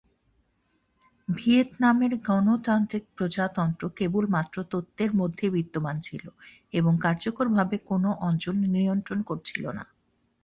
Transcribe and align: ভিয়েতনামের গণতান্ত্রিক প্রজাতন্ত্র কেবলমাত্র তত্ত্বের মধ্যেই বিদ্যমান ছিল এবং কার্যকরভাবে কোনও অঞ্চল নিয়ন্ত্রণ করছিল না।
ভিয়েতনামের 1.27 2.13
গণতান্ত্রিক 2.27 3.03
প্রজাতন্ত্র 3.17 3.83
কেবলমাত্র 3.97 4.57
তত্ত্বের 4.63 5.11
মধ্যেই 5.15 5.51
বিদ্যমান 5.51 5.95
ছিল 6.01 6.23
এবং 6.73 6.93
কার্যকরভাবে 6.97 7.75
কোনও 7.89 8.11
অঞ্চল 8.21 8.55
নিয়ন্ত্রণ 8.75 9.19
করছিল 9.23 9.63
না। 9.71 9.83